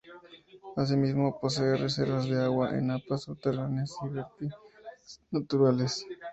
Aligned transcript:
Así 0.77 0.95
mismo, 0.97 1.39
posee 1.39 1.75
reservas 1.77 2.27
de 2.27 2.41
agua, 2.43 2.75
en 2.75 2.87
napas 2.87 3.21
subterráneas, 3.21 3.93
y 4.03 4.09
vertientes 4.09 5.21
naturales. 5.29 6.03